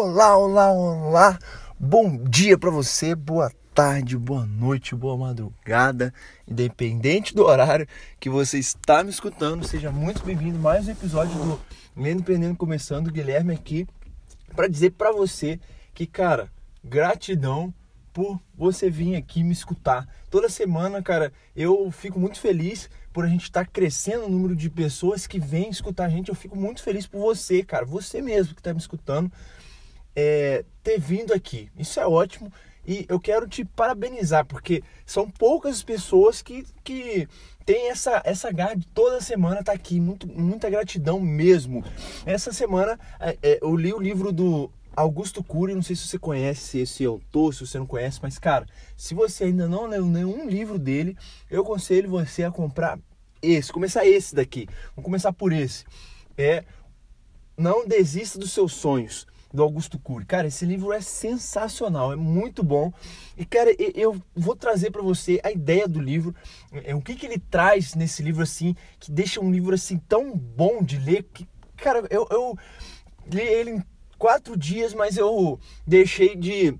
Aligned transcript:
Olá, 0.00 0.38
olá, 0.38 0.70
olá. 0.70 1.38
Bom 1.76 2.22
dia 2.22 2.56
para 2.56 2.70
você, 2.70 3.16
boa 3.16 3.50
tarde, 3.74 4.16
boa 4.16 4.46
noite, 4.46 4.94
boa 4.94 5.16
madrugada, 5.16 6.14
independente 6.46 7.34
do 7.34 7.44
horário 7.44 7.84
que 8.20 8.30
você 8.30 8.60
está 8.60 9.02
me 9.02 9.10
escutando. 9.10 9.66
Seja 9.66 9.90
muito 9.90 10.24
bem-vindo 10.24 10.56
mais 10.56 10.86
um 10.86 10.92
episódio 10.92 11.34
do 11.34 11.60
Lendo 11.96 12.20
Empreendendo 12.20 12.54
começando, 12.54 13.10
Guilherme 13.10 13.52
aqui 13.52 13.88
para 14.54 14.68
dizer 14.68 14.92
para 14.92 15.10
você 15.10 15.58
que, 15.92 16.06
cara, 16.06 16.48
gratidão 16.84 17.74
por 18.12 18.40
você 18.56 18.88
vir 18.88 19.16
aqui 19.16 19.42
me 19.42 19.52
escutar. 19.52 20.06
Toda 20.30 20.48
semana, 20.48 21.02
cara, 21.02 21.32
eu 21.56 21.90
fico 21.90 22.20
muito 22.20 22.38
feliz 22.38 22.88
por 23.12 23.24
a 23.24 23.28
gente 23.28 23.42
estar 23.42 23.64
tá 23.64 23.70
crescendo 23.72 24.26
o 24.26 24.30
número 24.30 24.54
de 24.54 24.70
pessoas 24.70 25.26
que 25.26 25.40
vêm 25.40 25.70
escutar 25.70 26.04
a 26.04 26.08
gente. 26.08 26.28
Eu 26.28 26.36
fico 26.36 26.56
muito 26.56 26.84
feliz 26.84 27.04
por 27.04 27.18
você, 27.20 27.64
cara, 27.64 27.84
você 27.84 28.22
mesmo 28.22 28.54
que 28.54 28.60
está 28.60 28.72
me 28.72 28.78
escutando 28.78 29.28
é, 30.20 30.64
ter 30.82 30.98
vindo 30.98 31.32
aqui. 31.32 31.70
Isso 31.78 32.00
é 32.00 32.06
ótimo 32.06 32.52
e 32.84 33.06
eu 33.08 33.20
quero 33.20 33.46
te 33.46 33.64
parabenizar, 33.64 34.44
porque 34.44 34.82
são 35.06 35.30
poucas 35.30 35.80
pessoas 35.80 36.42
que, 36.42 36.66
que 36.82 37.28
têm 37.64 37.88
essa, 37.88 38.20
essa 38.24 38.50
garra 38.50 38.74
de 38.74 38.84
toda 38.88 39.20
semana 39.20 39.60
estar 39.60 39.72
tá 39.72 39.78
aqui. 39.78 40.00
Muito, 40.00 40.26
muita 40.26 40.68
gratidão 40.68 41.20
mesmo. 41.20 41.84
Essa 42.26 42.52
semana 42.52 42.98
é, 43.20 43.38
é, 43.40 43.58
eu 43.62 43.76
li 43.76 43.92
o 43.92 44.00
livro 44.00 44.32
do 44.32 44.68
Augusto 44.96 45.44
Cury, 45.44 45.72
não 45.72 45.82
sei 45.82 45.94
se 45.94 46.08
você 46.08 46.18
conhece 46.18 46.80
esse 46.80 47.04
autor, 47.04 47.54
se 47.54 47.64
você 47.64 47.78
não 47.78 47.86
conhece, 47.86 48.18
mas 48.20 48.40
cara, 48.40 48.66
se 48.96 49.14
você 49.14 49.44
ainda 49.44 49.68
não 49.68 49.86
leu 49.86 50.04
nenhum 50.04 50.48
livro 50.48 50.80
dele, 50.80 51.16
eu 51.48 51.62
aconselho 51.62 52.10
você 52.10 52.42
a 52.42 52.50
comprar 52.50 52.98
esse, 53.40 53.72
começar 53.72 54.04
esse 54.04 54.34
daqui. 54.34 54.66
Vamos 54.96 55.04
começar 55.04 55.32
por 55.32 55.52
esse. 55.52 55.84
É 56.36 56.64
Não 57.56 57.86
desista 57.86 58.36
dos 58.36 58.50
seus 58.50 58.72
sonhos 58.72 59.24
do 59.58 59.62
Augusto 59.64 59.98
Cury. 59.98 60.24
Cara, 60.24 60.46
esse 60.46 60.64
livro 60.64 60.92
é 60.92 61.00
sensacional, 61.00 62.12
é 62.12 62.16
muito 62.16 62.62
bom. 62.62 62.92
E, 63.36 63.44
cara, 63.44 63.74
eu 63.94 64.16
vou 64.34 64.54
trazer 64.54 64.92
para 64.92 65.02
você 65.02 65.40
a 65.42 65.50
ideia 65.50 65.88
do 65.88 66.00
livro, 66.00 66.32
é, 66.84 66.94
o 66.94 67.02
que, 67.02 67.16
que 67.16 67.26
ele 67.26 67.38
traz 67.38 67.96
nesse 67.96 68.22
livro, 68.22 68.42
assim, 68.42 68.76
que 69.00 69.10
deixa 69.10 69.40
um 69.40 69.50
livro, 69.50 69.74
assim, 69.74 69.98
tão 70.08 70.36
bom 70.36 70.80
de 70.80 70.96
ler, 70.98 71.24
que, 71.34 71.46
cara, 71.76 72.06
eu, 72.08 72.26
eu 72.30 72.56
li 73.32 73.42
ele 73.42 73.70
em 73.72 73.84
quatro 74.16 74.56
dias, 74.56 74.94
mas 74.94 75.16
eu 75.16 75.58
deixei 75.84 76.36
de 76.36 76.78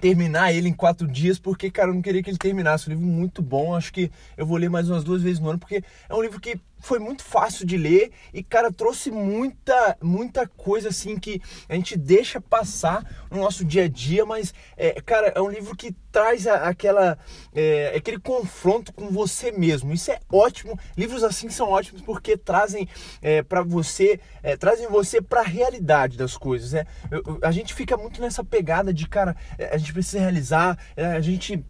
terminar 0.00 0.52
ele 0.52 0.68
em 0.68 0.72
quatro 0.72 1.08
dias, 1.08 1.38
porque, 1.38 1.68
cara, 1.68 1.90
eu 1.90 1.94
não 1.94 2.02
queria 2.02 2.22
que 2.22 2.30
ele 2.30 2.38
terminasse. 2.38 2.88
Um 2.88 2.92
livro 2.92 3.06
muito 3.06 3.42
bom, 3.42 3.74
acho 3.74 3.92
que 3.92 4.08
eu 4.36 4.46
vou 4.46 4.56
ler 4.56 4.70
mais 4.70 4.88
umas 4.88 5.02
duas 5.02 5.20
vezes 5.20 5.40
no 5.40 5.50
ano, 5.50 5.58
porque 5.58 5.82
é 6.08 6.14
um 6.14 6.22
livro 6.22 6.40
que 6.40 6.60
foi 6.84 6.98
muito 6.98 7.24
fácil 7.24 7.66
de 7.66 7.78
ler 7.78 8.12
e, 8.32 8.42
cara, 8.42 8.70
trouxe 8.70 9.10
muita, 9.10 9.96
muita 10.02 10.46
coisa 10.46 10.90
assim 10.90 11.18
que 11.18 11.40
a 11.66 11.74
gente 11.74 11.96
deixa 11.96 12.42
passar 12.42 13.26
no 13.30 13.38
nosso 13.38 13.64
dia 13.64 13.84
a 13.84 13.88
dia, 13.88 14.26
mas, 14.26 14.52
é, 14.76 15.00
cara, 15.00 15.32
é 15.34 15.40
um 15.40 15.48
livro 15.48 15.74
que 15.74 15.92
traz 16.12 16.46
a, 16.46 16.68
aquela, 16.68 17.16
é, 17.54 17.94
aquele 17.96 18.18
confronto 18.18 18.92
com 18.92 19.08
você 19.08 19.50
mesmo. 19.50 19.94
Isso 19.94 20.12
é 20.12 20.20
ótimo. 20.30 20.78
Livros 20.94 21.24
assim 21.24 21.48
são 21.48 21.70
ótimos 21.70 22.02
porque 22.02 22.36
trazem 22.36 22.86
é, 23.22 23.42
para 23.42 23.62
você, 23.62 24.20
é, 24.42 24.54
trazem 24.54 24.86
você 24.86 25.22
para 25.22 25.40
a 25.40 25.44
realidade 25.44 26.18
das 26.18 26.36
coisas. 26.36 26.72
Né? 26.72 26.84
Eu, 27.10 27.38
a 27.42 27.50
gente 27.50 27.72
fica 27.72 27.96
muito 27.96 28.20
nessa 28.20 28.44
pegada 28.44 28.92
de, 28.92 29.08
cara, 29.08 29.34
é, 29.56 29.74
a 29.74 29.78
gente 29.78 29.92
precisa 29.94 30.20
realizar, 30.20 30.78
é, 30.94 31.06
a 31.06 31.20
gente 31.22 31.64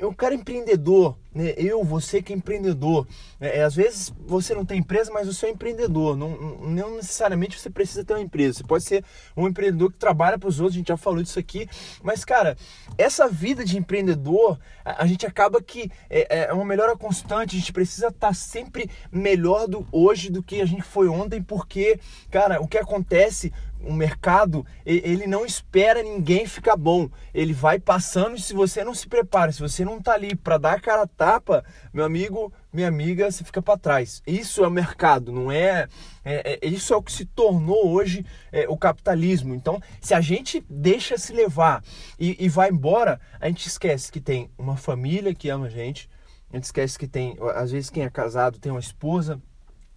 eu 0.00 0.12
quero 0.14 0.34
empreendedor, 0.34 1.16
né? 1.34 1.52
Eu, 1.56 1.82
você 1.82 2.22
que 2.22 2.32
é 2.32 2.36
empreendedor. 2.36 3.06
É, 3.40 3.62
às 3.62 3.74
vezes 3.74 4.12
você 4.26 4.54
não 4.54 4.64
tem 4.64 4.78
empresa, 4.78 5.10
mas 5.12 5.26
você 5.26 5.46
é 5.46 5.50
empreendedor. 5.50 6.16
Não, 6.16 6.30
não 6.60 6.96
necessariamente 6.96 7.58
você 7.58 7.68
precisa 7.68 8.04
ter 8.04 8.14
uma 8.14 8.22
empresa. 8.22 8.58
Você 8.58 8.64
pode 8.64 8.84
ser 8.84 9.04
um 9.36 9.48
empreendedor 9.48 9.90
que 9.92 9.98
trabalha 9.98 10.38
para 10.38 10.48
os 10.48 10.60
outros, 10.60 10.76
a 10.76 10.78
gente 10.78 10.88
já 10.88 10.96
falou 10.96 11.22
disso 11.22 11.38
aqui. 11.38 11.68
Mas, 12.02 12.24
cara, 12.24 12.56
essa 12.96 13.28
vida 13.28 13.64
de 13.64 13.76
empreendedor, 13.76 14.58
a, 14.84 15.02
a 15.02 15.06
gente 15.06 15.26
acaba 15.26 15.60
que 15.60 15.90
é, 16.08 16.44
é, 16.44 16.52
uma 16.52 16.64
melhora 16.64 16.96
constante. 16.96 17.56
A 17.56 17.58
gente 17.58 17.72
precisa 17.72 18.08
estar 18.08 18.28
tá 18.28 18.34
sempre 18.34 18.88
melhor 19.10 19.66
do 19.66 19.86
hoje 19.90 20.30
do 20.30 20.42
que 20.42 20.60
a 20.60 20.66
gente 20.66 20.82
foi 20.82 21.08
ontem, 21.08 21.42
porque, 21.42 21.98
cara, 22.30 22.60
o 22.60 22.68
que 22.68 22.78
acontece 22.78 23.52
o 23.86 23.92
mercado, 23.92 24.66
ele 24.84 25.26
não 25.26 25.44
espera 25.44 26.02
ninguém 26.02 26.46
ficar 26.46 26.76
bom. 26.76 27.08
Ele 27.32 27.52
vai 27.52 27.78
passando 27.78 28.36
e 28.36 28.40
se 28.40 28.54
você 28.54 28.82
não 28.82 28.94
se 28.94 29.06
prepara, 29.06 29.52
se 29.52 29.60
você 29.60 29.84
não 29.84 30.00
tá 30.00 30.14
ali 30.14 30.34
para 30.34 30.58
dar 30.58 30.74
a 30.74 30.80
cara 30.80 31.06
tapa, 31.24 31.64
meu 31.90 32.04
amigo, 32.04 32.52
minha 32.70 32.86
amiga, 32.86 33.30
você 33.30 33.42
fica 33.42 33.62
para 33.62 33.78
trás. 33.78 34.22
Isso 34.26 34.62
é 34.62 34.68
o 34.68 34.70
mercado, 34.70 35.32
não 35.32 35.50
é, 35.50 35.88
é, 36.22 36.58
é, 36.60 36.68
Isso 36.68 36.92
é 36.92 36.96
o 36.98 37.02
que 37.02 37.10
se 37.10 37.24
tornou 37.24 37.90
hoje 37.90 38.26
é, 38.52 38.68
o 38.68 38.76
capitalismo. 38.76 39.54
Então, 39.54 39.80
se 40.02 40.12
a 40.12 40.20
gente 40.20 40.62
deixa 40.68 41.16
se 41.16 41.32
levar 41.32 41.82
e, 42.20 42.36
e 42.44 42.46
vai 42.46 42.68
embora, 42.68 43.18
a 43.40 43.48
gente 43.48 43.66
esquece 43.66 44.12
que 44.12 44.20
tem 44.20 44.50
uma 44.58 44.76
família 44.76 45.34
que 45.34 45.48
ama 45.48 45.64
a 45.64 45.70
gente, 45.70 46.10
a 46.52 46.56
gente 46.56 46.64
esquece 46.64 46.98
que 46.98 47.08
tem, 47.08 47.38
às 47.54 47.70
vezes, 47.70 47.88
quem 47.88 48.02
é 48.02 48.10
casado 48.10 48.58
tem 48.58 48.70
uma 48.70 48.80
esposa, 48.80 49.40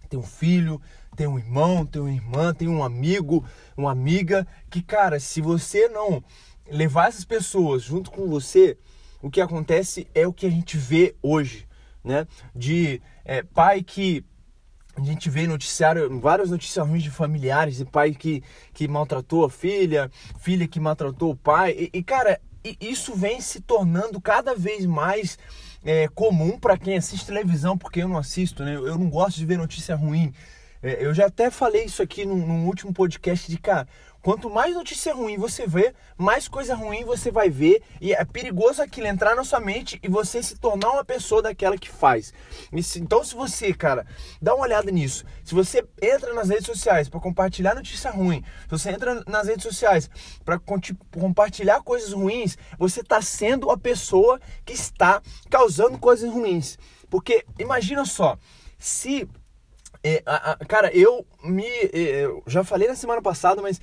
tem 0.08 0.18
um 0.18 0.22
filho, 0.22 0.80
tem 1.14 1.26
um 1.26 1.38
irmão, 1.38 1.84
tem 1.84 2.00
uma 2.00 2.10
irmã, 2.10 2.54
tem 2.54 2.68
um 2.68 2.82
amigo, 2.82 3.44
uma 3.76 3.92
amiga, 3.92 4.46
que, 4.70 4.80
cara, 4.80 5.20
se 5.20 5.42
você 5.42 5.88
não 5.88 6.24
levar 6.70 7.08
essas 7.08 7.26
pessoas 7.26 7.82
junto 7.82 8.10
com 8.10 8.26
você, 8.26 8.78
o 9.20 9.30
que 9.30 9.40
acontece 9.40 10.06
é 10.14 10.26
o 10.26 10.32
que 10.32 10.46
a 10.46 10.50
gente 10.50 10.76
vê 10.76 11.14
hoje, 11.22 11.66
né? 12.04 12.26
De 12.54 13.00
é, 13.24 13.42
pai 13.42 13.82
que 13.82 14.24
a 14.96 15.04
gente 15.04 15.30
vê 15.30 15.46
noticiário, 15.46 16.18
várias 16.18 16.50
notícias 16.50 16.86
ruins 16.86 17.02
de 17.02 17.10
familiares, 17.10 17.76
de 17.76 17.84
pai 17.84 18.12
que, 18.12 18.42
que 18.74 18.88
maltratou 18.88 19.44
a 19.44 19.50
filha, 19.50 20.10
filha 20.38 20.66
que 20.66 20.80
maltratou 20.80 21.30
o 21.30 21.36
pai. 21.36 21.90
E, 21.92 21.98
e 21.98 22.02
cara, 22.02 22.40
isso 22.80 23.14
vem 23.14 23.40
se 23.40 23.60
tornando 23.60 24.20
cada 24.20 24.54
vez 24.54 24.84
mais 24.84 25.38
é, 25.84 26.08
comum 26.08 26.58
para 26.58 26.76
quem 26.76 26.96
assiste 26.96 27.26
televisão, 27.26 27.78
porque 27.78 28.02
eu 28.02 28.08
não 28.08 28.18
assisto, 28.18 28.64
né? 28.64 28.74
Eu 28.74 28.98
não 28.98 29.08
gosto 29.08 29.36
de 29.36 29.46
ver 29.46 29.56
notícia 29.56 29.94
ruim. 29.94 30.32
É, 30.82 31.04
eu 31.04 31.12
já 31.12 31.26
até 31.26 31.50
falei 31.50 31.84
isso 31.84 32.02
aqui 32.02 32.24
num, 32.24 32.46
num, 32.46 32.66
último 32.66 32.92
podcast 32.92 33.50
de 33.50 33.58
cara. 33.58 33.86
Quanto 34.22 34.50
mais 34.50 34.74
notícia 34.74 35.14
ruim 35.14 35.38
você 35.38 35.66
vê, 35.66 35.94
mais 36.16 36.48
coisa 36.48 36.74
ruim 36.74 37.04
você 37.04 37.30
vai 37.30 37.48
ver. 37.48 37.82
E 38.00 38.12
é 38.12 38.24
perigoso 38.24 38.82
aquilo 38.82 39.06
entrar 39.06 39.36
na 39.36 39.44
sua 39.44 39.60
mente 39.60 39.98
e 40.02 40.08
você 40.08 40.42
se 40.42 40.56
tornar 40.58 40.90
uma 40.90 41.04
pessoa 41.04 41.40
daquela 41.40 41.78
que 41.78 41.88
faz. 41.88 42.32
Então, 42.96 43.22
se 43.22 43.34
você, 43.34 43.72
cara, 43.72 44.06
dá 44.42 44.54
uma 44.54 44.64
olhada 44.64 44.90
nisso. 44.90 45.24
Se 45.44 45.54
você 45.54 45.86
entra 46.02 46.34
nas 46.34 46.48
redes 46.48 46.66
sociais 46.66 47.08
para 47.08 47.20
compartilhar 47.20 47.74
notícia 47.74 48.10
ruim, 48.10 48.42
se 48.62 48.70
você 48.70 48.90
entra 48.90 49.22
nas 49.26 49.46
redes 49.46 49.62
sociais 49.62 50.10
para 50.44 50.58
compartilhar 50.58 51.82
coisas 51.82 52.12
ruins, 52.12 52.58
você 52.78 53.00
está 53.00 53.22
sendo 53.22 53.70
a 53.70 53.78
pessoa 53.78 54.40
que 54.64 54.72
está 54.72 55.22
causando 55.48 55.96
coisas 55.96 56.30
ruins. 56.30 56.76
Porque 57.08 57.44
imagina 57.58 58.04
só, 58.04 58.36
se 58.78 59.28
é, 60.08 60.22
a, 60.24 60.52
a, 60.52 60.56
cara, 60.64 60.90
eu 60.96 61.26
me. 61.44 61.66
É, 61.66 62.24
eu 62.24 62.42
já 62.46 62.64
falei 62.64 62.88
na 62.88 62.94
semana 62.94 63.20
passada, 63.20 63.60
mas. 63.60 63.80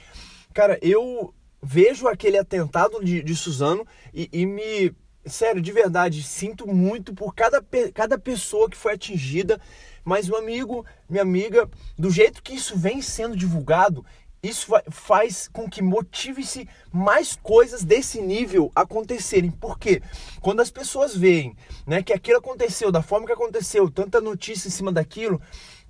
Cara, 0.54 0.80
eu 0.82 1.34
vejo 1.62 2.08
aquele 2.08 2.38
atentado 2.38 3.04
de, 3.04 3.22
de 3.22 3.36
Suzano 3.36 3.86
e, 4.14 4.28
e 4.34 4.46
me. 4.46 4.92
Sério, 5.28 5.62
de 5.62 5.72
verdade, 5.72 6.22
sinto 6.22 6.68
muito 6.68 7.14
por 7.14 7.34
cada, 7.34 7.64
cada 7.94 8.18
pessoa 8.18 8.70
que 8.70 8.78
foi 8.78 8.94
atingida. 8.94 9.60
Mas, 10.04 10.28
meu 10.28 10.38
amigo, 10.38 10.86
minha 11.10 11.24
amiga, 11.24 11.68
do 11.98 12.12
jeito 12.12 12.44
que 12.44 12.54
isso 12.54 12.78
vem 12.78 13.02
sendo 13.02 13.36
divulgado, 13.36 14.06
isso 14.46 14.72
faz 14.92 15.48
com 15.48 15.68
que 15.68 15.82
motive-se 15.82 16.70
mais 16.92 17.36
coisas 17.36 17.84
desse 17.84 18.22
nível 18.22 18.72
acontecerem. 18.76 19.50
Porque 19.50 20.04
quando 20.42 20.60
as 20.60 20.70
pessoas 20.70 21.18
veem 21.18 21.58
né, 21.88 22.04
que 22.04 22.14
aquilo 22.14 22.38
aconteceu 22.38 22.92
da 22.92 23.02
forma 23.02 23.26
que 23.26 23.34
aconteceu, 23.34 23.90
tanta 23.90 24.22
notícia 24.22 24.68
em 24.68 24.72
cima 24.72 24.92
daquilo, 24.92 25.42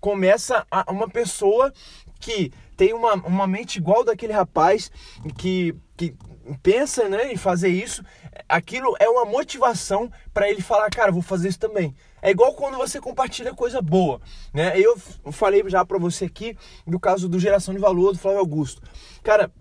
começa 0.05 0.67
a, 0.69 0.91
uma 0.91 1.09
pessoa 1.09 1.73
que 2.19 2.53
tem 2.77 2.93
uma, 2.93 3.15
uma 3.15 3.47
mente 3.47 3.77
igual 3.77 4.03
daquele 4.03 4.31
rapaz 4.31 4.91
que, 5.35 5.73
que 5.97 6.15
pensa 6.61 7.09
né, 7.09 7.33
em 7.33 7.35
fazer 7.35 7.69
isso, 7.69 8.03
aquilo 8.47 8.95
é 8.99 9.09
uma 9.09 9.25
motivação 9.25 10.11
para 10.31 10.47
ele 10.47 10.61
falar, 10.61 10.91
cara, 10.91 11.11
vou 11.11 11.23
fazer 11.23 11.49
isso 11.49 11.57
também. 11.57 11.95
É 12.21 12.29
igual 12.29 12.53
quando 12.53 12.77
você 12.77 13.01
compartilha 13.01 13.55
coisa 13.55 13.81
boa, 13.81 14.21
né? 14.53 14.79
Eu 14.79 14.95
falei 15.31 15.63
já 15.67 15.83
para 15.83 15.97
você 15.97 16.25
aqui 16.25 16.55
do 16.85 16.99
caso 16.99 17.27
do 17.27 17.39
Geração 17.39 17.73
de 17.73 17.79
Valor 17.79 18.11
do 18.11 18.19
Flávio 18.19 18.41
Augusto. 18.41 18.83
Cara, 19.23 19.51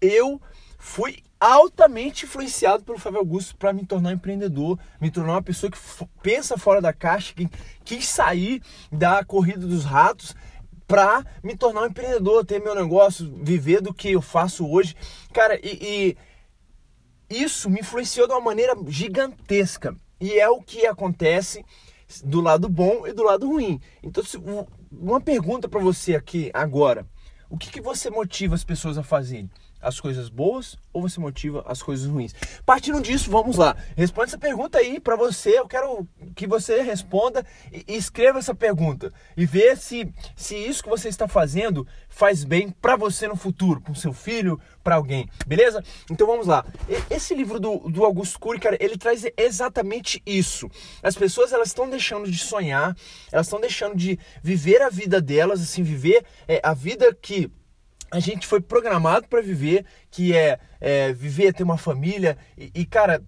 eu 0.00 0.42
fui 0.78 1.22
altamente 1.40 2.24
influenciado 2.24 2.82
pelo 2.82 2.98
Flávio 2.98 3.20
Augusto 3.20 3.56
para 3.56 3.72
me 3.72 3.84
tornar 3.84 4.12
empreendedor, 4.12 4.78
me 5.00 5.10
tornar 5.10 5.34
uma 5.34 5.42
pessoa 5.42 5.70
que 5.70 5.78
pensa 6.22 6.56
fora 6.56 6.80
da 6.80 6.92
caixa, 6.92 7.34
que 7.34 7.48
quis 7.84 8.08
sair 8.08 8.62
da 8.90 9.24
corrida 9.24 9.66
dos 9.66 9.84
ratos 9.84 10.34
para 10.86 11.24
me 11.42 11.56
tornar 11.56 11.82
um 11.82 11.86
empreendedor, 11.86 12.44
ter 12.44 12.60
meu 12.60 12.74
negócio, 12.74 13.30
viver 13.42 13.80
do 13.80 13.92
que 13.92 14.12
eu 14.12 14.22
faço 14.22 14.68
hoje. 14.68 14.94
Cara, 15.32 15.58
e, 15.62 16.16
e 17.30 17.44
isso 17.44 17.68
me 17.68 17.80
influenciou 17.80 18.26
de 18.26 18.32
uma 18.32 18.40
maneira 18.40 18.74
gigantesca. 18.86 19.94
E 20.20 20.38
é 20.38 20.48
o 20.48 20.62
que 20.62 20.86
acontece 20.86 21.64
do 22.24 22.40
lado 22.40 22.68
bom 22.68 23.06
e 23.06 23.12
do 23.12 23.24
lado 23.24 23.48
ruim. 23.48 23.80
Então, 24.02 24.22
uma 24.92 25.20
pergunta 25.20 25.68
para 25.68 25.80
você 25.80 26.14
aqui 26.14 26.50
agora: 26.54 27.06
o 27.50 27.58
que, 27.58 27.70
que 27.70 27.80
você 27.80 28.08
motiva 28.10 28.54
as 28.54 28.64
pessoas 28.64 28.96
a 28.96 29.02
fazerem? 29.02 29.50
As 29.80 30.00
coisas 30.00 30.28
boas 30.28 30.76
ou 30.92 31.02
você 31.02 31.20
motiva 31.20 31.64
as 31.66 31.82
coisas 31.82 32.06
ruins? 32.06 32.34
Partindo 32.64 33.00
disso, 33.00 33.30
vamos 33.30 33.56
lá. 33.56 33.76
Responda 33.96 34.28
essa 34.28 34.38
pergunta 34.38 34.78
aí 34.78 34.98
para 34.98 35.16
você. 35.16 35.58
Eu 35.58 35.66
quero 35.66 36.06
que 36.34 36.46
você 36.46 36.82
responda 36.82 37.44
e, 37.72 37.96
escreva 37.96 38.38
essa 38.38 38.54
pergunta 38.54 39.12
e 39.36 39.46
vê 39.46 39.76
se, 39.76 40.12
se 40.34 40.56
isso 40.56 40.82
que 40.82 40.88
você 40.88 41.08
está 41.08 41.28
fazendo 41.28 41.86
faz 42.08 42.44
bem 42.44 42.70
para 42.70 42.96
você 42.96 43.28
no 43.28 43.36
futuro, 43.36 43.80
para 43.80 43.92
o 43.92 43.96
seu 43.96 44.12
filho, 44.12 44.60
para 44.82 44.94
alguém, 44.94 45.28
beleza? 45.46 45.82
Então 46.10 46.26
vamos 46.26 46.46
lá. 46.46 46.64
Esse 47.10 47.34
livro 47.34 47.58
do, 47.58 47.78
do 47.90 48.04
Augusto 48.04 48.38
Cury, 48.38 48.60
cara, 48.60 48.76
ele 48.80 48.96
traz 48.96 49.24
exatamente 49.36 50.22
isso. 50.24 50.70
As 51.02 51.16
pessoas 51.16 51.52
elas 51.52 51.68
estão 51.68 51.90
deixando 51.90 52.30
de 52.30 52.38
sonhar, 52.38 52.96
elas 53.32 53.46
estão 53.46 53.60
deixando 53.60 53.96
de 53.96 54.18
viver 54.42 54.80
a 54.82 54.88
vida 54.88 55.20
delas, 55.20 55.60
assim, 55.60 55.82
viver 55.82 56.24
é, 56.46 56.60
a 56.62 56.72
vida 56.72 57.12
que 57.12 57.50
a 58.10 58.20
gente 58.20 58.46
foi 58.46 58.60
programado 58.60 59.28
para 59.28 59.42
viver, 59.42 59.84
que 60.10 60.34
é, 60.34 60.58
é, 60.80 61.12
viver, 61.12 61.52
ter 61.52 61.62
uma 61.62 61.78
família 61.78 62.36
e, 62.56 62.70
e, 62.74 62.86
cara, 62.86 63.22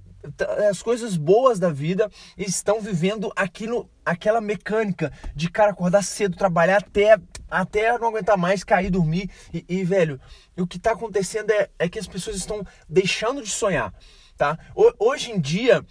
as 0.69 0.82
coisas 0.82 1.16
boas 1.16 1.58
da 1.58 1.70
vida 1.70 2.10
estão 2.36 2.80
vivendo 2.80 3.32
aquilo, 3.36 3.88
aquela 4.04 4.40
mecânica 4.40 5.12
de 5.34 5.50
cara 5.50 5.70
acordar 5.70 6.02
cedo, 6.02 6.36
trabalhar 6.36 6.78
até 6.78 7.19
até 7.50 7.96
não 7.98 8.08
aguentar 8.08 8.36
mais, 8.36 8.62
cair, 8.62 8.90
dormir 8.90 9.30
e, 9.54 9.64
e 9.69 9.84
velho, 9.84 10.20
o 10.56 10.66
que 10.66 10.76
está 10.76 10.92
acontecendo 10.92 11.50
é, 11.50 11.70
é 11.78 11.88
que 11.88 11.98
as 11.98 12.06
pessoas 12.06 12.36
estão 12.36 12.62
deixando 12.86 13.42
de 13.42 13.48
sonhar, 13.48 13.94
tá? 14.36 14.58
Hoje 14.98 15.30
em 15.30 15.40
dia 15.40 15.84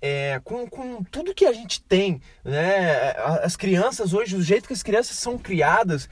é, 0.00 0.40
com, 0.44 0.68
com 0.68 1.02
tudo 1.04 1.34
que 1.34 1.46
a 1.46 1.52
gente 1.52 1.82
tem, 1.82 2.20
né? 2.44 3.12
As 3.42 3.56
crianças 3.56 4.12
hoje, 4.12 4.36
o 4.36 4.42
jeito 4.42 4.66
que 4.68 4.74
as 4.74 4.82
crianças 4.82 5.16
são 5.16 5.38
criadas, 5.38 6.08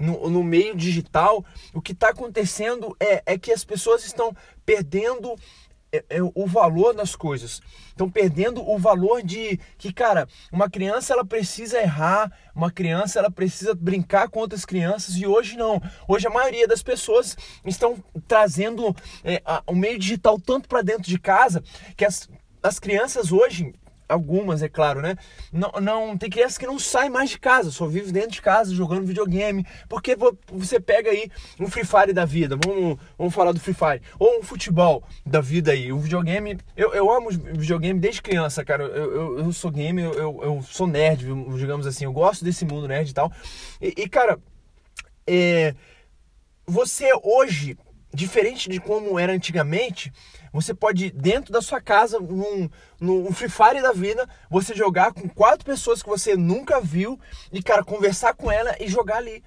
no, 0.00 0.28
no 0.30 0.42
meio 0.42 0.74
digital, 0.74 1.44
o 1.74 1.80
que 1.80 1.92
está 1.92 2.08
acontecendo 2.08 2.96
é, 2.98 3.22
é 3.26 3.38
que 3.38 3.52
as 3.52 3.64
pessoas 3.64 4.04
estão 4.04 4.34
perdendo 4.64 5.36
é, 5.92 6.04
é, 6.08 6.22
o 6.22 6.46
valor 6.46 6.94
das 6.94 7.16
coisas. 7.16 7.60
Estão 7.88 8.08
perdendo 8.08 8.62
o 8.66 8.78
valor 8.78 9.22
de 9.22 9.58
que, 9.76 9.92
cara, 9.92 10.28
uma 10.52 10.70
criança 10.70 11.12
ela 11.12 11.24
precisa 11.24 11.80
errar, 11.80 12.32
uma 12.54 12.70
criança 12.70 13.18
ela 13.18 13.30
precisa 13.30 13.74
brincar 13.74 14.28
com 14.28 14.40
outras 14.40 14.64
crianças 14.64 15.16
e 15.16 15.26
hoje 15.26 15.56
não. 15.56 15.82
Hoje 16.06 16.26
a 16.26 16.30
maioria 16.30 16.66
das 16.66 16.82
pessoas 16.82 17.36
estão 17.66 18.02
trazendo 18.28 18.94
é, 19.24 19.42
a, 19.44 19.62
o 19.66 19.74
meio 19.74 19.98
digital 19.98 20.40
tanto 20.40 20.68
para 20.68 20.82
dentro 20.82 21.02
de 21.02 21.18
casa 21.18 21.62
que 21.96 22.04
as, 22.04 22.28
as 22.62 22.78
crianças 22.78 23.32
hoje 23.32 23.74
algumas, 24.10 24.62
é 24.62 24.68
claro, 24.68 25.00
né? 25.00 25.16
Não, 25.52 25.72
não 25.80 26.18
tem 26.18 26.28
crianças 26.28 26.58
que 26.58 26.66
não 26.66 26.78
saem 26.78 27.10
mais 27.10 27.30
de 27.30 27.38
casa, 27.38 27.70
só 27.70 27.86
vivem 27.86 28.12
dentro 28.12 28.32
de 28.32 28.42
casa 28.42 28.74
jogando 28.74 29.06
videogame. 29.06 29.66
Porque 29.88 30.16
você 30.52 30.78
pega 30.80 31.10
aí 31.10 31.30
um 31.58 31.68
Free 31.68 31.84
Fire 31.84 32.12
da 32.12 32.24
vida, 32.24 32.58
vamos, 32.62 32.98
vamos 33.16 33.34
falar 33.34 33.52
do 33.52 33.60
Free 33.60 33.74
Fire, 33.74 34.02
ou 34.18 34.40
um 34.40 34.42
futebol 34.42 35.02
da 35.24 35.40
vida 35.40 35.72
aí, 35.72 35.92
um 35.92 35.98
videogame. 35.98 36.58
Eu, 36.76 36.92
eu 36.92 37.10
amo 37.10 37.30
videogame 37.30 37.98
desde 37.98 38.22
criança, 38.22 38.64
cara. 38.64 38.84
Eu, 38.84 39.14
eu, 39.14 39.38
eu 39.38 39.52
sou 39.52 39.70
gamer, 39.70 40.06
eu, 40.06 40.14
eu, 40.14 40.40
eu, 40.42 40.62
sou 40.62 40.86
nerd, 40.86 41.24
digamos 41.56 41.86
assim, 41.86 42.04
eu 42.04 42.12
gosto 42.12 42.44
desse 42.44 42.64
mundo 42.64 42.88
nerd 42.88 43.10
e 43.10 43.14
tal. 43.14 43.32
E, 43.80 43.94
e 43.96 44.08
cara, 44.08 44.38
é, 45.26 45.74
você 46.66 47.10
hoje, 47.22 47.76
diferente 48.12 48.68
de 48.68 48.80
como 48.80 49.18
era 49.18 49.32
antigamente 49.32 50.12
você 50.52 50.74
pode, 50.74 51.10
dentro 51.10 51.52
da 51.52 51.62
sua 51.62 51.80
casa, 51.80 52.18
num, 52.18 52.68
num 53.00 53.32
Free 53.32 53.48
Fire 53.48 53.80
da 53.80 53.92
vida, 53.92 54.28
você 54.50 54.74
jogar 54.74 55.12
com 55.12 55.28
quatro 55.28 55.64
pessoas 55.64 56.02
que 56.02 56.08
você 56.08 56.36
nunca 56.36 56.80
viu 56.80 57.18
e, 57.52 57.62
cara, 57.62 57.84
conversar 57.84 58.34
com 58.34 58.50
ela 58.50 58.74
e 58.80 58.88
jogar 58.88 59.18
ali. 59.18 59.42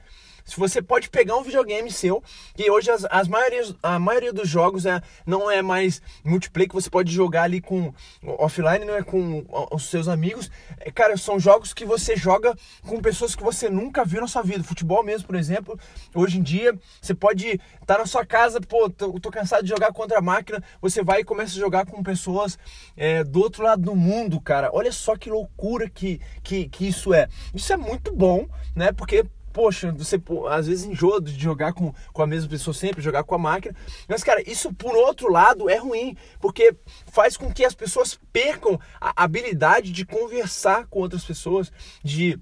Se 0.45 0.57
você 0.57 0.81
pode 0.81 1.09
pegar 1.09 1.37
um 1.37 1.43
videogame 1.43 1.91
seu, 1.91 2.21
e 2.57 2.69
hoje 2.69 2.91
as, 2.91 3.05
as 3.05 3.27
maiorias, 3.27 3.73
a 3.81 3.97
maioria 3.97 4.33
dos 4.33 4.49
jogos 4.49 4.85
é, 4.85 5.01
não 5.25 5.49
é 5.49 5.61
mais 5.61 6.01
multiplayer, 6.23 6.69
que 6.69 6.75
você 6.75 6.89
pode 6.89 7.11
jogar 7.11 7.43
ali 7.43 7.61
com 7.61 7.93
offline, 8.23 8.85
não 8.85 8.95
é 8.95 9.03
com 9.03 9.45
os 9.71 9.89
seus 9.89 10.07
amigos. 10.07 10.51
É, 10.79 10.91
cara, 10.91 11.15
são 11.15 11.39
jogos 11.39 11.73
que 11.73 11.85
você 11.85 12.15
joga 12.15 12.55
com 12.81 13.01
pessoas 13.01 13.35
que 13.35 13.43
você 13.43 13.69
nunca 13.69 14.03
viu 14.03 14.21
na 14.21 14.27
sua 14.27 14.41
vida. 14.41 14.63
Futebol 14.63 15.03
mesmo, 15.03 15.27
por 15.27 15.35
exemplo, 15.35 15.79
hoje 16.13 16.39
em 16.39 16.43
dia, 16.43 16.77
você 17.01 17.13
pode 17.13 17.47
estar 17.47 17.85
tá 17.85 17.97
na 17.99 18.05
sua 18.05 18.25
casa, 18.25 18.59
pô, 18.59 18.89
tô, 18.89 19.19
tô, 19.19 19.31
cansado 19.31 19.63
de 19.63 19.69
jogar 19.69 19.91
contra 19.93 20.19
a 20.19 20.21
máquina, 20.21 20.63
você 20.81 21.03
vai 21.03 21.21
e 21.21 21.23
começa 21.23 21.55
a 21.55 21.59
jogar 21.59 21.85
com 21.85 22.03
pessoas 22.03 22.57
é, 22.95 23.23
do 23.23 23.39
outro 23.39 23.63
lado 23.63 23.81
do 23.81 23.95
mundo, 23.95 24.39
cara. 24.41 24.69
Olha 24.73 24.91
só 24.91 25.15
que 25.15 25.29
loucura 25.29 25.89
que, 25.89 26.19
que, 26.43 26.67
que 26.67 26.87
isso 26.87 27.13
é. 27.13 27.27
Isso 27.53 27.71
é 27.71 27.77
muito 27.77 28.13
bom, 28.13 28.47
né? 28.75 28.91
Porque 28.91 29.25
poxa, 29.53 29.91
você 29.91 30.19
às 30.49 30.67
vezes 30.67 30.85
enjoa 30.85 31.21
de 31.21 31.39
jogar 31.39 31.73
com, 31.73 31.93
com 32.11 32.21
a 32.23 32.27
mesma 32.27 32.49
pessoa 32.49 32.73
sempre, 32.73 33.01
jogar 33.01 33.23
com 33.23 33.35
a 33.35 33.37
máquina. 33.37 33.75
Mas, 34.07 34.23
cara, 34.23 34.41
isso 34.49 34.73
por 34.73 34.95
outro 34.95 35.31
lado 35.31 35.69
é 35.69 35.77
ruim, 35.77 36.17
porque 36.41 36.75
faz 37.11 37.37
com 37.37 37.53
que 37.53 37.63
as 37.63 37.75
pessoas 37.75 38.19
percam 38.33 38.79
a 38.99 39.23
habilidade 39.23 39.91
de 39.91 40.05
conversar 40.05 40.87
com 40.87 40.99
outras 40.99 41.23
pessoas, 41.23 41.71
de 42.03 42.39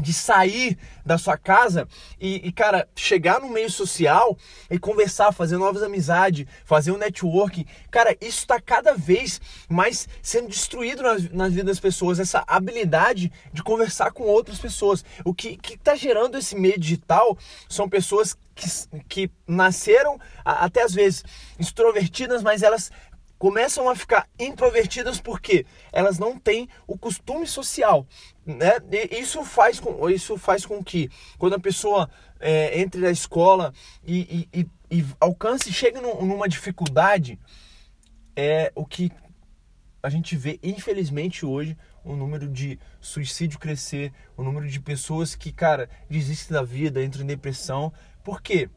de 0.00 0.12
sair 0.12 0.78
da 1.04 1.18
sua 1.18 1.36
casa 1.36 1.86
e, 2.20 2.48
e, 2.48 2.52
cara, 2.52 2.88
chegar 2.96 3.40
no 3.40 3.48
meio 3.48 3.70
social 3.70 4.36
e 4.70 4.78
conversar, 4.78 5.32
fazer 5.32 5.58
novas 5.58 5.82
amizades, 5.82 6.46
fazer 6.64 6.92
um 6.92 6.96
networking. 6.96 7.66
Cara, 7.90 8.16
isso 8.20 8.38
está 8.40 8.60
cada 8.60 8.94
vez 8.94 9.40
mais 9.68 10.08
sendo 10.22 10.48
destruído 10.48 11.02
na, 11.02 11.14
na 11.32 11.48
vida 11.48 11.64
das 11.64 11.80
pessoas, 11.80 12.18
essa 12.18 12.42
habilidade 12.46 13.30
de 13.52 13.62
conversar 13.62 14.12
com 14.12 14.24
outras 14.24 14.58
pessoas. 14.58 15.04
O 15.24 15.34
que 15.34 15.58
está 15.68 15.94
gerando 15.94 16.38
esse 16.38 16.56
meio 16.56 16.78
digital 16.78 17.36
são 17.68 17.88
pessoas 17.88 18.36
que, 18.54 18.68
que 19.08 19.30
nasceram 19.46 20.18
até 20.44 20.82
às 20.82 20.94
vezes 20.94 21.24
extrovertidas, 21.58 22.42
mas 22.42 22.62
elas 22.62 22.90
começam 23.42 23.88
a 23.88 23.96
ficar 23.96 24.28
introvertidas 24.38 25.20
porque 25.20 25.66
elas 25.92 26.16
não 26.16 26.38
têm 26.38 26.68
o 26.86 26.96
costume 26.96 27.44
social. 27.44 28.06
Né? 28.46 28.74
E 28.92 29.18
isso, 29.18 29.42
faz 29.42 29.80
com, 29.80 30.08
isso 30.08 30.38
faz 30.38 30.64
com 30.64 30.80
que, 30.80 31.10
quando 31.38 31.54
a 31.54 31.58
pessoa 31.58 32.08
é, 32.38 32.80
entre 32.80 33.00
na 33.00 33.10
escola 33.10 33.74
e, 34.06 34.46
e, 34.54 34.60
e, 34.60 34.98
e 35.00 35.06
alcance, 35.18 35.72
chegue 35.72 36.00
numa 36.00 36.48
dificuldade, 36.48 37.36
é 38.36 38.70
o 38.76 38.86
que 38.86 39.10
a 40.00 40.08
gente 40.08 40.36
vê, 40.36 40.60
infelizmente, 40.62 41.44
hoje, 41.44 41.76
o 42.04 42.14
número 42.14 42.46
de 42.46 42.78
suicídio 43.00 43.58
crescer, 43.58 44.12
o 44.36 44.44
número 44.44 44.68
de 44.68 44.78
pessoas 44.78 45.34
que, 45.34 45.50
cara, 45.50 45.90
desistem 46.08 46.54
da 46.54 46.62
vida, 46.62 47.02
entram 47.02 47.24
em 47.24 47.26
depressão. 47.26 47.92
Por 48.22 48.40
quê? 48.40 48.70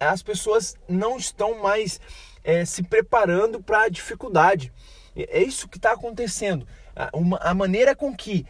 As 0.00 0.20
pessoas 0.20 0.74
não 0.88 1.16
estão 1.16 1.62
mais 1.62 2.00
é, 2.42 2.64
se 2.64 2.82
preparando 2.82 3.62
para 3.62 3.82
a 3.82 3.88
dificuldade. 3.88 4.72
É 5.16 5.42
isso 5.42 5.68
que 5.68 5.78
está 5.78 5.92
acontecendo. 5.92 6.66
Uma, 7.12 7.38
a 7.38 7.54
maneira 7.54 7.94
com 7.94 8.14
que 8.14 8.46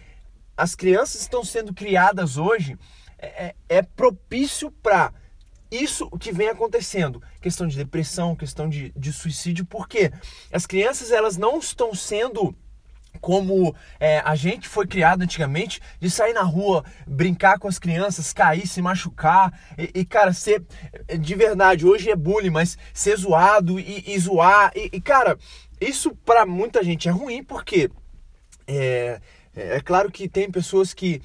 as 0.56 0.74
crianças 0.74 1.20
estão 1.20 1.44
sendo 1.44 1.72
criadas 1.72 2.36
hoje 2.36 2.76
é, 3.18 3.46
é, 3.46 3.54
é 3.68 3.82
propício 3.82 4.70
para 4.70 5.12
isso 5.70 6.10
que 6.18 6.32
vem 6.32 6.48
acontecendo. 6.48 7.22
Questão 7.40 7.66
de 7.66 7.76
depressão, 7.76 8.34
questão 8.34 8.68
de, 8.68 8.92
de 8.96 9.12
suicídio, 9.12 9.64
porque 9.66 10.10
as 10.52 10.66
crianças 10.66 11.12
elas 11.12 11.36
não 11.36 11.58
estão 11.58 11.94
sendo 11.94 12.56
como 13.20 13.74
é, 13.98 14.20
a 14.24 14.34
gente 14.34 14.68
foi 14.68 14.86
criado 14.86 15.22
antigamente, 15.22 15.80
de 16.00 16.10
sair 16.10 16.32
na 16.32 16.42
rua, 16.42 16.84
brincar 17.06 17.58
com 17.58 17.68
as 17.68 17.78
crianças, 17.78 18.32
cair, 18.32 18.66
se 18.66 18.80
machucar 18.80 19.52
e, 19.76 20.00
e 20.00 20.04
cara, 20.04 20.32
ser 20.32 20.64
de 21.18 21.34
verdade, 21.34 21.86
hoje 21.86 22.10
é 22.10 22.16
bullying, 22.16 22.50
mas 22.50 22.78
ser 22.92 23.16
zoado 23.16 23.78
e, 23.78 24.04
e 24.06 24.18
zoar. 24.18 24.72
E, 24.74 24.90
e, 24.92 25.00
cara, 25.00 25.38
isso 25.80 26.14
para 26.24 26.44
muita 26.46 26.82
gente 26.82 27.08
é 27.08 27.12
ruim 27.12 27.42
porque 27.42 27.90
é, 28.66 29.20
é, 29.54 29.76
é 29.76 29.80
claro 29.80 30.10
que 30.10 30.28
tem 30.28 30.50
pessoas 30.50 30.92
que 30.94 31.20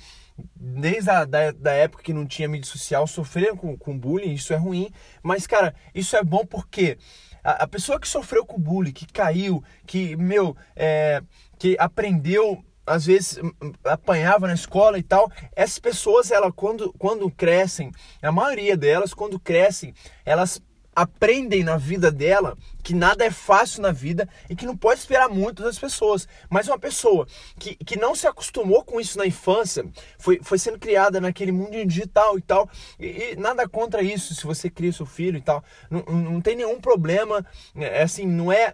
desde 0.56 1.10
a 1.10 1.26
da, 1.26 1.52
da 1.52 1.72
época 1.74 2.04
que 2.04 2.14
não 2.14 2.26
tinha 2.26 2.48
mídia 2.48 2.70
social 2.70 3.06
sofreram 3.06 3.56
com, 3.56 3.78
com 3.78 3.98
bullying, 3.98 4.34
isso 4.34 4.52
é 4.52 4.58
ruim, 4.58 4.92
mas 5.22 5.46
cara, 5.46 5.76
isso 5.94 6.16
é 6.16 6.24
bom 6.24 6.46
porque 6.46 6.98
a, 7.44 7.64
a 7.64 7.68
pessoa 7.68 8.00
que 8.00 8.08
sofreu 8.08 8.46
com 8.46 8.60
bullying, 8.60 8.92
que 8.92 9.06
caiu, 9.06 9.64
que, 9.86 10.16
meu, 10.16 10.56
é, 10.76 11.22
que 11.58 11.76
aprendeu 11.80 12.64
às 12.86 13.06
vezes 13.06 13.40
apanhava 13.86 14.48
na 14.48 14.54
escola 14.54 14.98
e 14.98 15.04
tal. 15.04 15.32
Essas 15.56 15.80
pessoas, 15.80 16.32
ela 16.32 16.52
quando, 16.52 16.94
quando 17.00 17.30
crescem, 17.32 17.92
a 18.22 18.32
maioria 18.32 18.76
delas, 18.76 19.14
quando 19.14 19.40
crescem, 19.40 19.94
elas 20.26 20.62
aprendem 20.96 21.64
na 21.64 21.78
vida 21.78 22.12
dela 22.12 22.58
que 22.84 22.94
nada 22.94 23.24
é 23.24 23.32
fácil 23.32 23.82
na 23.82 23.92
vida 23.92 24.28
e 24.50 24.56
que 24.56 24.66
não 24.66 24.76
pode 24.76 25.00
esperar 25.00 25.30
muito 25.30 25.64
das 25.64 25.80
pessoas. 25.80 26.28
Mas 26.50 26.68
uma 26.68 26.78
pessoa 26.78 27.26
que, 27.58 27.76
que 27.76 27.98
não 27.98 28.14
se 28.14 28.28
acostumou 28.28 28.84
com 28.84 29.00
isso 29.00 29.18
na 29.18 29.26
infância, 29.26 29.86
foi, 30.20 30.40
foi 30.44 30.60
sendo 30.60 30.78
criada 30.78 31.22
naquele 31.22 31.52
mundo 31.52 31.72
digital 31.86 32.38
e 32.38 32.42
tal, 32.42 32.70
e, 33.00 33.06
e 33.06 33.36
nada 33.38 33.68
contra 33.68 34.02
isso, 34.02 34.36
se 34.36 34.46
você 34.46 34.70
cria 34.70 34.92
seu 34.92 35.06
filho 35.06 35.38
e 35.38 35.42
tal, 35.42 35.64
não, 35.90 36.02
não 36.02 36.42
tem 36.42 36.56
nenhum 36.56 36.80
problema, 36.80 37.46
é 37.76 38.04
assim, 38.04 38.28
não 38.28 38.52
é 38.52 38.74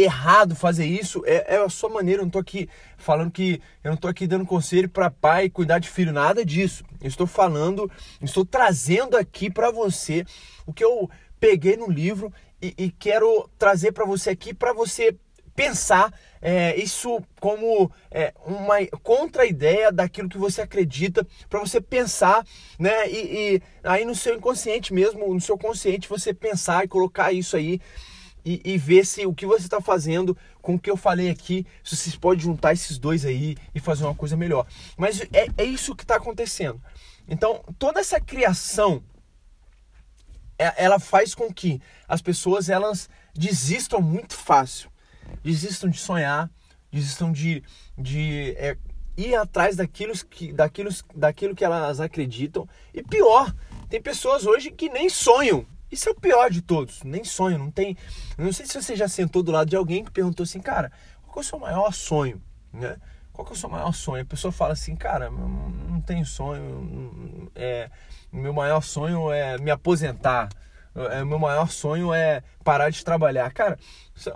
errado 0.00 0.54
fazer 0.54 0.86
isso, 0.86 1.22
é, 1.26 1.54
é, 1.54 1.56
a 1.56 1.68
sua 1.68 1.88
maneira. 1.88 2.20
Eu 2.20 2.24
não 2.24 2.28
estou 2.28 2.40
aqui 2.40 2.68
falando 2.96 3.30
que 3.30 3.60
eu 3.82 3.88
não 3.88 3.94
estou 3.94 4.10
aqui 4.10 4.26
dando 4.26 4.46
conselho 4.46 4.88
para 4.88 5.10
pai 5.10 5.48
cuidar 5.48 5.78
de 5.78 5.88
filho, 5.88 6.12
nada 6.12 6.44
disso. 6.44 6.84
Eu 7.00 7.08
estou 7.08 7.26
falando, 7.26 7.90
estou 8.20 8.44
trazendo 8.44 9.16
aqui 9.16 9.50
para 9.50 9.70
você 9.70 10.24
o 10.66 10.72
que 10.72 10.84
eu 10.84 11.08
peguei 11.40 11.76
no 11.76 11.90
livro 11.90 12.32
e, 12.60 12.74
e 12.76 12.90
quero 12.90 13.48
trazer 13.58 13.92
para 13.92 14.04
você 14.04 14.30
aqui 14.30 14.52
para 14.52 14.72
você 14.72 15.16
pensar 15.58 16.12
é, 16.40 16.76
isso 16.76 17.20
como 17.40 17.90
é, 18.12 18.32
uma 18.46 18.76
contra-ideia 19.02 19.90
daquilo 19.90 20.28
que 20.28 20.38
você 20.38 20.62
acredita, 20.62 21.26
para 21.50 21.58
você 21.58 21.80
pensar, 21.80 22.46
né? 22.78 23.10
E, 23.10 23.56
e, 23.56 23.62
aí 23.82 24.04
no 24.04 24.14
seu 24.14 24.36
inconsciente 24.36 24.94
mesmo, 24.94 25.34
no 25.34 25.40
seu 25.40 25.58
consciente, 25.58 26.08
você 26.08 26.32
pensar 26.32 26.84
e 26.84 26.88
colocar 26.88 27.32
isso 27.32 27.56
aí 27.56 27.80
e, 28.52 28.60
e 28.64 28.78
ver 28.78 29.04
se 29.04 29.26
o 29.26 29.34
que 29.34 29.46
você 29.46 29.64
está 29.64 29.80
fazendo 29.80 30.36
com 30.62 30.74
o 30.74 30.78
que 30.78 30.90
eu 30.90 30.96
falei 30.96 31.30
aqui, 31.30 31.66
se 31.82 31.96
você 31.96 32.16
pode 32.16 32.42
juntar 32.42 32.72
esses 32.72 32.98
dois 32.98 33.24
aí 33.24 33.56
e 33.74 33.80
fazer 33.80 34.04
uma 34.04 34.14
coisa 34.14 34.36
melhor. 34.36 34.66
Mas 34.96 35.20
é, 35.32 35.48
é 35.56 35.64
isso 35.64 35.94
que 35.94 36.04
está 36.04 36.16
acontecendo. 36.16 36.80
Então, 37.28 37.62
toda 37.78 38.00
essa 38.00 38.20
criação 38.20 39.02
é, 40.58 40.84
ela 40.84 40.98
faz 40.98 41.34
com 41.34 41.52
que 41.52 41.80
as 42.06 42.22
pessoas 42.22 42.68
elas 42.68 43.08
desistam 43.34 44.00
muito 44.00 44.34
fácil 44.34 44.90
desistam 45.42 45.90
de 45.90 45.98
sonhar, 45.98 46.50
desistam 46.90 47.32
de, 47.32 47.62
de 47.96 48.54
é, 48.56 48.76
ir 49.16 49.34
atrás 49.34 49.76
daquilo 49.76 50.12
que, 50.26 50.52
daquilo, 50.52 50.90
daquilo 51.14 51.54
que 51.54 51.64
elas 51.64 52.00
acreditam. 52.00 52.68
E 52.92 53.02
pior, 53.02 53.54
tem 53.88 54.00
pessoas 54.00 54.46
hoje 54.46 54.70
que 54.70 54.88
nem 54.88 55.08
sonham. 55.08 55.66
Isso 55.90 56.08
é 56.08 56.12
o 56.12 56.14
pior 56.14 56.50
de 56.50 56.60
todos, 56.60 57.02
nem 57.02 57.24
sonham, 57.24 57.58
não 57.58 57.70
tem. 57.70 57.96
Não 58.36 58.52
sei 58.52 58.66
se 58.66 58.80
você 58.80 58.94
já 58.94 59.08
sentou 59.08 59.42
do 59.42 59.52
lado 59.52 59.70
de 59.70 59.76
alguém 59.76 60.04
que 60.04 60.10
perguntou 60.10 60.44
assim, 60.44 60.60
cara, 60.60 60.92
qual 61.26 61.38
é 61.38 61.40
o 61.40 61.44
seu 61.44 61.58
maior 61.58 61.92
sonho? 61.92 62.42
Né? 62.72 62.96
Qual 63.32 63.46
é 63.48 63.52
o 63.52 63.56
seu 63.56 63.68
maior 63.68 63.92
sonho? 63.92 64.22
A 64.22 64.26
pessoa 64.26 64.52
fala 64.52 64.72
assim, 64.72 64.94
cara, 64.96 65.30
não 65.30 66.00
tenho 66.02 66.26
sonho, 66.26 67.50
é, 67.54 67.90
meu 68.32 68.52
maior 68.52 68.82
sonho 68.82 69.32
é 69.32 69.56
me 69.58 69.70
aposentar. 69.70 70.48
É, 70.94 71.24
meu 71.24 71.38
maior 71.38 71.70
sonho 71.70 72.12
é 72.12 72.42
parar 72.64 72.90
de 72.90 73.04
trabalhar. 73.04 73.52
Cara, 73.52 73.78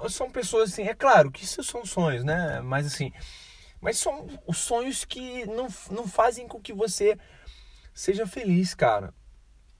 são 0.08 0.30
pessoas 0.30 0.72
assim, 0.72 0.82
é 0.84 0.94
claro 0.94 1.30
que 1.30 1.44
isso 1.44 1.62
são 1.64 1.84
sonhos, 1.84 2.24
né? 2.24 2.60
Mas 2.60 2.86
assim, 2.86 3.12
mas 3.80 3.98
são 3.98 4.28
os 4.46 4.58
sonhos 4.58 5.04
que 5.04 5.44
não, 5.46 5.66
não 5.90 6.06
fazem 6.06 6.46
com 6.46 6.60
que 6.60 6.72
você 6.72 7.18
seja 7.92 8.26
feliz, 8.26 8.74
cara. 8.74 9.12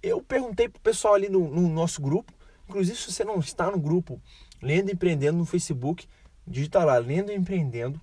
Eu 0.02 0.21
perguntei 0.21 0.68
pro 0.68 0.80
pessoal 0.80 1.14
ali 1.14 1.28
no, 1.28 1.49
no 1.49 1.68
nosso 1.68 2.02
grupo, 2.02 2.32
inclusive 2.68 2.97
se 2.97 3.12
você 3.12 3.25
não 3.25 3.38
está 3.38 3.71
no 3.71 3.78
grupo 3.78 4.21
Lendo 4.61 4.90
e 4.90 4.92
Empreendendo 4.92 5.38
no 5.38 5.47
Facebook, 5.47 6.09
digita 6.47 6.85
lá, 6.85 6.99
Lendo 6.99 7.30
e 7.30 7.35
Empreendendo 7.35 8.00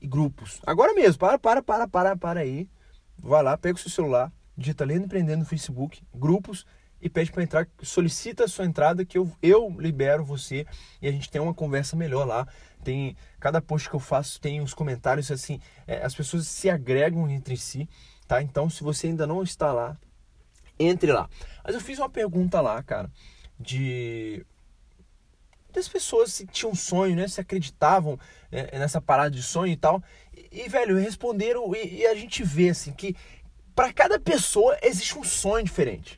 e 0.00 0.06
grupos. 0.06 0.60
Agora 0.66 0.94
mesmo, 0.94 1.18
para, 1.18 1.38
para, 1.38 1.62
para, 1.62 1.88
para, 1.88 2.16
para 2.16 2.40
aí. 2.40 2.68
Vai 3.18 3.42
lá, 3.42 3.56
pega 3.58 3.76
o 3.76 3.80
seu 3.80 3.90
celular, 3.90 4.32
digita 4.56 4.84
Lendo 4.84 5.02
e 5.02 5.04
Empreendendo 5.06 5.40
no 5.40 5.46
Facebook, 5.46 6.02
grupos 6.14 6.64
e 7.00 7.08
pede 7.08 7.32
para 7.32 7.42
entrar, 7.42 7.66
solicita 7.82 8.44
a 8.44 8.48
sua 8.48 8.66
entrada 8.66 9.04
que 9.04 9.16
eu, 9.16 9.30
eu 9.42 9.74
libero 9.78 10.24
você 10.24 10.66
e 11.00 11.08
a 11.08 11.10
gente 11.10 11.30
tem 11.30 11.40
uma 11.40 11.54
conversa 11.54 11.96
melhor 11.96 12.26
lá. 12.26 12.46
Tem 12.84 13.16
cada 13.38 13.60
post 13.60 13.88
que 13.88 13.96
eu 13.96 14.00
faço 14.00 14.40
tem 14.40 14.60
os 14.60 14.74
comentários 14.74 15.30
assim, 15.30 15.60
é, 15.86 16.04
as 16.04 16.14
pessoas 16.14 16.46
se 16.46 16.68
agregam 16.68 17.28
entre 17.28 17.56
si, 17.56 17.88
tá? 18.28 18.42
Então, 18.42 18.68
se 18.68 18.82
você 18.82 19.06
ainda 19.06 19.26
não 19.26 19.42
está 19.42 19.72
lá, 19.72 19.98
entre 20.80 21.12
lá. 21.12 21.28
Mas 21.64 21.74
eu 21.74 21.80
fiz 21.80 21.98
uma 21.98 22.08
pergunta 22.08 22.60
lá, 22.60 22.82
cara, 22.82 23.10
de 23.58 24.44
das 25.72 25.88
pessoas 25.88 26.32
se 26.32 26.46
tinham 26.46 26.74
sonho, 26.74 27.14
né? 27.14 27.28
Se 27.28 27.40
acreditavam 27.40 28.18
é, 28.50 28.76
nessa 28.76 29.00
parada 29.00 29.30
de 29.30 29.42
sonho 29.42 29.72
e 29.72 29.76
tal. 29.76 30.02
E, 30.34 30.64
e 30.64 30.68
velho, 30.68 30.96
responderam 30.96 31.72
e, 31.74 32.00
e 32.00 32.06
a 32.06 32.14
gente 32.14 32.42
vê 32.42 32.70
assim 32.70 32.92
que 32.92 33.14
para 33.74 33.92
cada 33.92 34.18
pessoa 34.18 34.76
existe 34.82 35.16
um 35.16 35.22
sonho 35.24 35.64
diferente. 35.64 36.16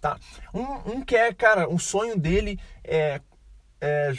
Tá? 0.00 0.18
Um, 0.54 0.92
um 0.92 1.02
quer, 1.02 1.34
cara, 1.34 1.68
um 1.68 1.78
sonho 1.78 2.16
dele 2.16 2.58
é, 2.84 3.20
é 3.80 4.12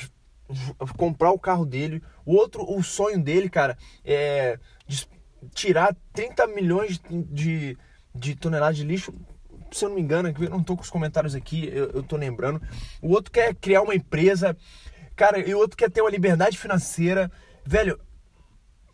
comprar 0.98 1.32
o 1.32 1.40
carro 1.40 1.66
dele. 1.66 2.04
O 2.26 2.36
outro, 2.36 2.70
o 2.70 2.84
sonho 2.84 3.22
dele, 3.22 3.50
cara, 3.50 3.78
é 4.04 4.60
tirar 5.54 5.96
30 6.14 6.48
milhões 6.48 7.02
de, 7.10 7.78
de 8.14 8.36
toneladas 8.36 8.78
de 8.78 8.84
lixo. 8.84 9.14
Se 9.72 9.86
eu 9.86 9.90
não 9.90 9.96
me 9.96 10.02
engano, 10.02 10.34
eu 10.40 10.50
não 10.50 10.64
tô 10.64 10.76
com 10.76 10.84
os 10.84 10.90
comentários 10.90 11.36
aqui, 11.36 11.68
eu, 11.68 11.92
eu 11.92 12.04
tô 12.04 12.18
lembrando. 12.18 12.62
O 13.02 13.10
outro 13.10 13.32
quer 13.32 13.54
criar 13.56 13.82
uma 13.82 13.96
empresa, 13.96 14.56
cara, 15.16 15.40
e 15.40 15.54
o 15.54 15.58
outro 15.58 15.78
quer 15.78 15.90
ter 15.90 16.02
uma 16.02 16.10
liberdade 16.10 16.58
financeira. 16.58 17.32
Velho, 17.66 18.00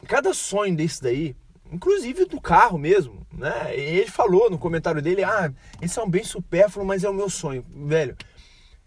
cada 0.07 0.33
sonho 0.33 0.75
desse 0.75 1.01
daí 1.01 1.35
inclusive 1.71 2.25
do 2.25 2.39
carro 2.39 2.77
mesmo, 2.77 3.25
né? 3.31 3.75
Ele 3.75 4.09
falou 4.09 4.49
no 4.49 4.57
comentário 4.57 5.01
dele, 5.01 5.23
ah, 5.23 5.51
esse 5.81 5.99
é 5.99 6.03
um 6.03 6.09
bem 6.09 6.23
supérfluo, 6.23 6.85
mas 6.85 7.03
é 7.03 7.09
o 7.09 7.13
meu 7.13 7.29
sonho, 7.29 7.65
velho. 7.69 8.15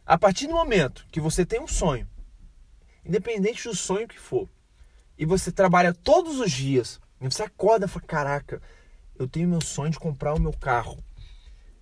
A 0.07 0.17
partir 0.17 0.47
do 0.47 0.55
momento 0.55 1.07
que 1.11 1.21
você 1.21 1.45
tem 1.45 1.61
um 1.61 1.69
sonho, 1.69 2.09
independente 3.05 3.69
do 3.69 3.75
sonho 3.75 4.09
que 4.09 4.19
for, 4.19 4.49
e 5.19 5.27
você 5.27 5.51
trabalha 5.51 5.93
todos 5.93 6.39
os 6.39 6.51
dias, 6.51 7.01
e 7.21 7.25
você 7.25 7.43
acorda 7.43 7.87
e 7.87 7.89
fala, 7.89 8.07
caraca, 8.07 8.63
eu 9.19 9.27
tenho 9.27 9.49
meu 9.49 9.61
sonho 9.61 9.91
de 9.91 9.99
comprar 9.99 10.35
o 10.35 10.41
meu 10.41 10.53
carro. 10.53 11.03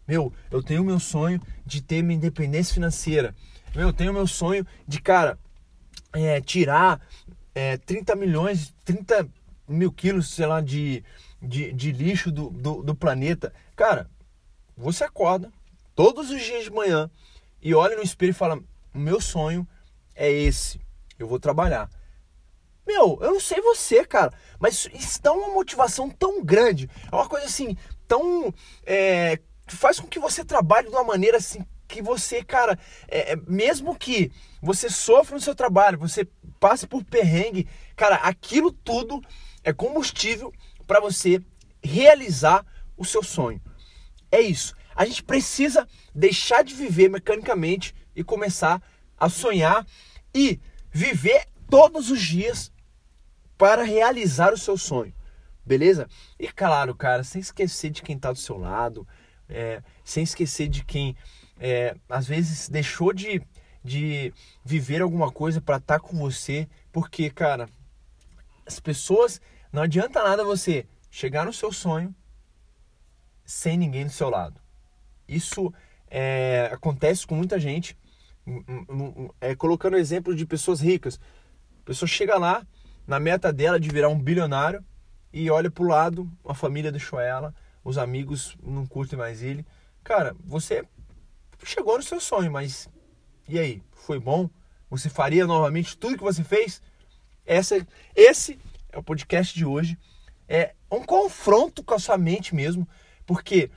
Meu, 0.06 0.32
eu 0.50 0.62
tenho 0.62 0.84
meu 0.84 1.00
sonho 1.00 1.40
de 1.64 1.82
ter 1.82 2.02
minha 2.02 2.16
independência 2.16 2.74
financeira. 2.74 3.34
Meu, 3.74 3.88
eu 3.88 3.92
tenho 3.92 4.12
meu 4.12 4.26
sonho 4.26 4.66
de, 4.86 5.00
cara, 5.00 5.38
é, 6.12 6.40
tirar 6.40 7.00
é, 7.54 7.76
30 7.76 8.14
milhões, 8.14 8.74
30 8.84 9.28
mil 9.68 9.92
quilos, 9.92 10.30
sei 10.30 10.46
lá, 10.46 10.60
de, 10.60 11.02
de, 11.42 11.72
de 11.72 11.92
lixo 11.92 12.30
do, 12.30 12.50
do, 12.50 12.82
do 12.82 12.94
planeta. 12.94 13.52
Cara, 13.74 14.08
você 14.76 15.04
acorda 15.04 15.50
todos 15.94 16.30
os 16.30 16.42
dias 16.42 16.64
de 16.64 16.70
manhã 16.70 17.10
e 17.60 17.74
olha 17.74 17.96
no 17.96 18.02
espelho 18.02 18.30
e 18.30 18.34
fala: 18.34 18.62
meu 18.94 19.20
sonho 19.20 19.66
é 20.14 20.30
esse, 20.30 20.80
eu 21.18 21.26
vou 21.26 21.40
trabalhar. 21.40 21.90
Meu, 22.86 23.18
eu 23.20 23.32
não 23.32 23.40
sei 23.40 23.60
você, 23.60 24.04
cara, 24.04 24.32
mas 24.60 24.88
isso 24.94 25.20
dá 25.20 25.32
uma 25.32 25.48
motivação 25.48 26.08
tão 26.08 26.44
grande, 26.44 26.88
é 27.10 27.14
uma 27.14 27.28
coisa 27.28 27.46
assim, 27.46 27.76
tão. 28.06 28.54
É, 28.84 29.40
faz 29.74 29.98
com 29.98 30.06
que 30.06 30.18
você 30.18 30.44
trabalhe 30.44 30.88
de 30.88 30.94
uma 30.94 31.04
maneira 31.04 31.38
assim 31.38 31.64
que 31.88 32.02
você, 32.02 32.42
cara, 32.42 32.78
é, 33.08 33.32
é 33.32 33.36
mesmo 33.36 33.96
que 33.96 34.30
você 34.60 34.90
sofra 34.90 35.36
no 35.36 35.40
seu 35.40 35.54
trabalho, 35.54 35.98
você 35.98 36.26
passe 36.58 36.86
por 36.86 37.04
perrengue, 37.04 37.68
cara, 37.94 38.16
aquilo 38.16 38.72
tudo 38.72 39.22
é 39.62 39.72
combustível 39.72 40.52
para 40.86 41.00
você 41.00 41.40
realizar 41.82 42.64
o 42.96 43.04
seu 43.04 43.22
sonho. 43.22 43.60
É 44.30 44.40
isso. 44.40 44.74
A 44.94 45.04
gente 45.04 45.22
precisa 45.22 45.86
deixar 46.14 46.64
de 46.64 46.74
viver 46.74 47.08
mecanicamente 47.08 47.94
e 48.14 48.24
começar 48.24 48.82
a 49.18 49.28
sonhar 49.28 49.86
e 50.34 50.60
viver 50.90 51.46
todos 51.68 52.10
os 52.10 52.20
dias 52.20 52.72
para 53.58 53.82
realizar 53.82 54.52
o 54.52 54.58
seu 54.58 54.76
sonho. 54.76 55.14
Beleza? 55.64 56.08
E 56.38 56.48
claro, 56.48 56.94
cara, 56.94 57.24
sem 57.24 57.40
esquecer 57.40 57.90
de 57.90 58.02
quem 58.02 58.16
está 58.16 58.32
do 58.32 58.38
seu 58.38 58.56
lado, 58.56 59.06
é, 59.48 59.82
sem 60.04 60.24
esquecer 60.24 60.68
de 60.68 60.84
quem 60.84 61.16
é, 61.58 61.96
às 62.08 62.26
vezes 62.26 62.68
deixou 62.68 63.12
de, 63.12 63.42
de 63.82 64.32
viver 64.64 65.02
alguma 65.02 65.30
coisa 65.30 65.60
para 65.60 65.76
estar 65.76 65.98
tá 65.98 66.00
com 66.00 66.16
você, 66.16 66.68
porque, 66.92 67.30
cara, 67.30 67.68
as 68.66 68.80
pessoas 68.80 69.40
não 69.72 69.82
adianta 69.82 70.22
nada 70.22 70.44
você 70.44 70.86
chegar 71.10 71.44
no 71.44 71.52
seu 71.52 71.72
sonho 71.72 72.14
sem 73.44 73.78
ninguém 73.78 74.04
do 74.04 74.12
seu 74.12 74.28
lado. 74.28 74.60
Isso 75.28 75.72
é, 76.08 76.70
acontece 76.72 77.26
com 77.26 77.34
muita 77.34 77.58
gente. 77.58 77.96
É, 79.40 79.54
colocando 79.56 79.96
exemplo 79.96 80.34
de 80.34 80.46
pessoas 80.46 80.80
ricas. 80.80 81.18
A 81.82 81.86
pessoa 81.86 82.08
chega 82.08 82.38
lá, 82.38 82.66
na 83.06 83.18
meta 83.18 83.52
dela 83.52 83.78
de 83.78 83.88
virar 83.88 84.08
um 84.08 84.18
bilionário, 84.18 84.84
e 85.32 85.50
olha 85.50 85.70
pro 85.70 85.88
lado, 85.88 86.30
a 86.44 86.54
família 86.54 86.90
deixou 86.90 87.20
ela, 87.20 87.54
os 87.86 87.98
amigos 87.98 88.56
não 88.60 88.84
curtem 88.84 89.16
mais 89.16 89.44
ele. 89.44 89.64
Cara, 90.02 90.34
você 90.44 90.84
chegou 91.62 91.96
no 91.96 92.02
seu 92.02 92.18
sonho, 92.18 92.50
mas 92.50 92.88
e 93.48 93.60
aí? 93.60 93.80
Foi 93.92 94.18
bom? 94.18 94.50
Você 94.90 95.08
faria 95.08 95.46
novamente 95.46 95.96
tudo 95.96 96.16
que 96.16 96.22
você 96.22 96.42
fez? 96.42 96.82
Essa, 97.46 97.86
esse 98.14 98.58
é 98.90 98.98
o 98.98 99.04
podcast 99.04 99.54
de 99.54 99.64
hoje. 99.64 99.96
É 100.48 100.74
um 100.90 101.04
confronto 101.04 101.84
com 101.84 101.94
a 101.94 101.98
sua 102.00 102.18
mente 102.18 102.56
mesmo, 102.56 102.88
porque 103.24 103.70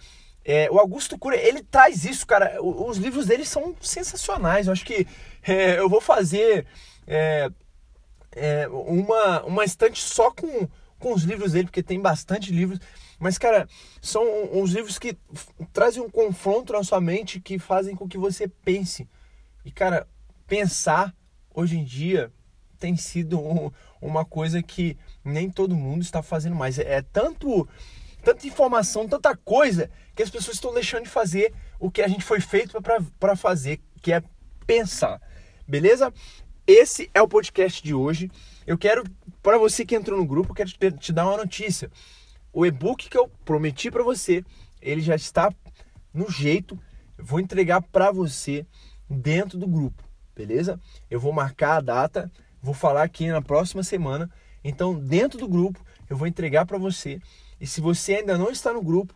é, 0.43 0.71
o 0.71 0.79
Augusto 0.79 1.15
Cura, 1.15 1.37
ele 1.37 1.61
traz 1.61 2.03
isso, 2.03 2.25
cara. 2.25 2.59
Os 2.63 2.97
livros 2.97 3.27
dele 3.27 3.45
são 3.45 3.75
sensacionais. 3.79 4.65
Eu 4.65 4.73
acho 4.73 4.85
que 4.85 5.05
é, 5.43 5.77
eu 5.77 5.87
vou 5.87 6.01
fazer 6.01 6.65
é, 7.05 7.51
é, 8.31 8.67
uma, 8.69 9.43
uma 9.43 9.63
estante 9.63 10.01
só 10.01 10.31
com, 10.31 10.67
com 10.97 11.13
os 11.13 11.21
livros 11.21 11.51
dele, 11.51 11.65
porque 11.65 11.83
tem 11.83 12.01
bastante 12.01 12.51
livros. 12.51 12.79
Mas, 13.19 13.37
cara, 13.37 13.67
são 14.01 14.23
uns 14.53 14.71
livros 14.71 14.97
que 14.97 15.17
trazem 15.73 16.01
um 16.01 16.09
confronto 16.09 16.71
na 16.73 16.83
sua 16.83 17.01
mente 17.01 17.41
que 17.41 17.59
fazem 17.59 17.95
com 17.95 18.07
que 18.07 18.17
você 18.17 18.47
pense. 18.47 19.07
E, 19.65 19.71
cara, 19.71 20.07
pensar 20.47 21.13
hoje 21.53 21.77
em 21.77 21.83
dia 21.83 22.31
tem 22.79 22.95
sido 22.95 23.37
um, 23.37 23.69
uma 24.01 24.23
coisa 24.23 24.63
que 24.63 24.97
nem 25.23 25.49
todo 25.49 25.75
mundo 25.75 26.01
está 26.01 26.23
fazendo 26.23 26.55
mais. 26.55 26.79
É 26.79 27.01
tanto, 27.01 27.67
tanta 28.23 28.47
informação, 28.47 29.07
tanta 29.07 29.35
coisa 29.35 29.91
que 30.15 30.23
as 30.23 30.29
pessoas 30.29 30.55
estão 30.55 30.73
deixando 30.73 31.03
de 31.03 31.09
fazer 31.09 31.53
o 31.77 31.91
que 31.91 32.01
a 32.01 32.07
gente 32.07 32.23
foi 32.23 32.39
feito 32.39 32.81
para 33.19 33.35
fazer, 33.35 33.81
que 34.01 34.13
é 34.13 34.23
pensar. 34.65 35.21
Beleza? 35.67 36.13
Esse 36.65 37.09
é 37.13 37.21
o 37.21 37.27
podcast 37.27 37.83
de 37.83 37.93
hoje. 37.93 38.31
Eu 38.65 38.77
quero, 38.77 39.03
para 39.41 39.57
você 39.57 39.85
que 39.85 39.95
entrou 39.95 40.17
no 40.17 40.25
grupo, 40.25 40.53
quero 40.53 40.69
te, 40.69 40.91
te 40.91 41.11
dar 41.11 41.27
uma 41.27 41.37
notícia. 41.37 41.91
O 42.51 42.65
e-book 42.65 43.09
que 43.09 43.17
eu 43.17 43.27
prometi 43.45 43.91
para 43.91 44.03
você, 44.03 44.43
ele 44.81 45.01
já 45.01 45.15
está 45.15 45.53
no 46.13 46.29
jeito. 46.29 46.79
Eu 47.17 47.25
vou 47.25 47.39
entregar 47.39 47.81
para 47.81 48.11
você 48.11 48.65
dentro 49.09 49.57
do 49.57 49.67
grupo, 49.67 50.03
beleza? 50.35 50.79
Eu 51.09 51.19
vou 51.19 51.33
marcar 51.33 51.77
a 51.77 51.81
data, 51.81 52.31
vou 52.61 52.73
falar 52.73 53.03
aqui 53.03 53.27
na 53.27 53.41
próxima 53.41 53.83
semana. 53.83 54.29
Então, 54.63 54.93
dentro 54.99 55.39
do 55.39 55.47
grupo, 55.47 55.83
eu 56.09 56.17
vou 56.17 56.27
entregar 56.27 56.65
para 56.65 56.77
você. 56.77 57.19
E 57.59 57.67
se 57.67 57.81
você 57.81 58.15
ainda 58.15 58.37
não 58.37 58.49
está 58.49 58.73
no 58.73 58.81
grupo, 58.81 59.13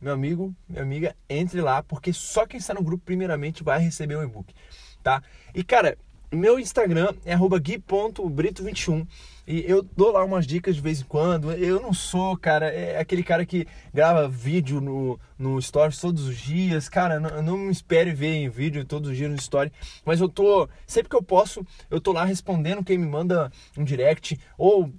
meu 0.00 0.12
amigo, 0.12 0.54
minha 0.68 0.82
amiga, 0.82 1.16
entre 1.28 1.60
lá, 1.60 1.82
porque 1.82 2.12
só 2.12 2.46
quem 2.46 2.58
está 2.58 2.74
no 2.74 2.82
grupo 2.82 3.04
primeiramente 3.04 3.64
vai 3.64 3.80
receber 3.80 4.16
o 4.16 4.22
e-book, 4.22 4.54
tá? 5.02 5.22
E 5.54 5.64
cara, 5.64 5.96
meu 6.30 6.58
Instagram 6.58 7.14
é 7.24 7.36
gui.brito21 7.36 9.06
e 9.46 9.64
eu 9.70 9.80
dou 9.80 10.10
lá 10.10 10.24
umas 10.24 10.44
dicas 10.44 10.74
de 10.74 10.80
vez 10.80 11.00
em 11.00 11.04
quando. 11.04 11.52
Eu 11.52 11.80
não 11.80 11.92
sou, 11.92 12.36
cara, 12.36 12.66
é 12.66 12.98
aquele 12.98 13.22
cara 13.22 13.46
que 13.46 13.64
grava 13.94 14.28
vídeo 14.28 14.80
no, 14.80 15.20
no 15.38 15.62
Stories 15.62 16.00
todos 16.00 16.26
os 16.26 16.36
dias. 16.36 16.88
Cara, 16.88 17.20
não, 17.20 17.42
não 17.42 17.56
me 17.56 17.70
espere 17.70 18.12
ver 18.12 18.34
em 18.34 18.48
vídeo 18.48 18.84
todos 18.84 19.08
os 19.08 19.16
dias 19.16 19.30
no 19.30 19.36
Story. 19.36 19.72
Mas 20.04 20.20
eu 20.20 20.28
tô, 20.28 20.68
sempre 20.84 21.08
que 21.08 21.14
eu 21.14 21.22
posso, 21.22 21.64
eu 21.88 22.00
tô 22.00 22.12
lá 22.12 22.24
respondendo 22.24 22.82
quem 22.82 22.98
me 22.98 23.06
manda 23.06 23.52
um 23.78 23.84
direct 23.84 24.36
ou 24.58 24.92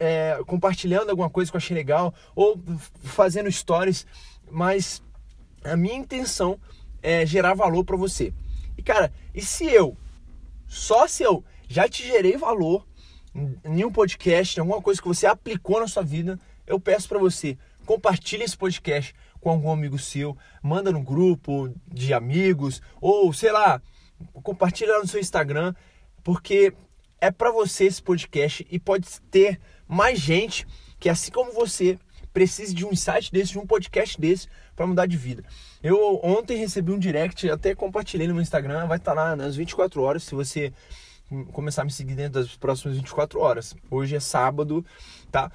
é, 0.00 0.40
compartilhando 0.46 1.10
alguma 1.10 1.28
coisa 1.28 1.50
que 1.50 1.56
eu 1.56 1.60
achei 1.60 1.76
legal 1.76 2.14
ou 2.34 2.58
fazendo 3.02 3.52
stories. 3.52 4.06
Mas 4.50 5.02
a 5.62 5.76
minha 5.76 5.96
intenção 5.96 6.58
é 7.02 7.26
gerar 7.26 7.52
valor 7.52 7.84
para 7.84 7.98
você. 7.98 8.32
E 8.78 8.82
cara, 8.82 9.12
e 9.34 9.42
se 9.42 9.66
eu 9.66 9.94
só 10.74 11.06
se 11.06 11.22
eu 11.22 11.44
já 11.68 11.88
te 11.88 12.04
gerei 12.04 12.36
valor 12.36 12.84
em 13.64 13.84
um 13.84 13.92
podcast, 13.92 14.56
em 14.56 14.60
alguma 14.60 14.82
coisa 14.82 15.00
que 15.00 15.06
você 15.06 15.24
aplicou 15.24 15.78
na 15.78 15.86
sua 15.86 16.02
vida, 16.02 16.38
eu 16.66 16.80
peço 16.80 17.08
para 17.08 17.18
você, 17.18 17.56
compartilhe 17.86 18.42
esse 18.42 18.56
podcast 18.56 19.14
com 19.40 19.50
algum 19.50 19.70
amigo 19.70 19.96
seu, 19.98 20.36
manda 20.60 20.90
no 20.90 21.00
grupo 21.00 21.72
de 21.86 22.12
amigos 22.12 22.82
ou 23.00 23.32
sei 23.32 23.52
lá, 23.52 23.80
compartilha 24.42 24.98
no 24.98 25.06
seu 25.06 25.20
Instagram, 25.20 25.74
porque 26.24 26.74
é 27.20 27.30
para 27.30 27.52
você 27.52 27.84
esse 27.84 28.02
podcast 28.02 28.66
e 28.68 28.78
pode 28.78 29.06
ter 29.30 29.60
mais 29.86 30.18
gente 30.18 30.66
que 30.98 31.08
assim 31.08 31.30
como 31.30 31.52
você 31.52 31.98
precise 32.34 32.74
de 32.74 32.84
um 32.84 32.90
insight 32.90 33.30
desse, 33.30 33.52
de 33.52 33.58
um 33.60 33.66
podcast 33.66 34.20
desse 34.20 34.48
para 34.74 34.86
mudar 34.86 35.06
de 35.06 35.16
vida. 35.16 35.44
Eu 35.80 36.20
ontem 36.22 36.58
recebi 36.58 36.90
um 36.90 36.98
direct, 36.98 37.48
até 37.48 37.74
compartilhei 37.76 38.26
no 38.26 38.34
meu 38.34 38.42
Instagram, 38.42 38.88
vai 38.88 38.98
estar 38.98 39.14
tá 39.14 39.22
lá 39.22 39.36
nas 39.36 39.54
24 39.54 40.02
horas, 40.02 40.24
se 40.24 40.34
você 40.34 40.72
começar 41.52 41.82
a 41.82 41.84
me 41.84 41.92
seguir 41.92 42.16
dentro 42.16 42.40
das 42.40 42.56
próximas 42.56 42.96
24 42.96 43.38
horas. 43.38 43.74
Hoje 43.88 44.16
é 44.16 44.20
sábado, 44.20 44.84
tá? 45.30 45.50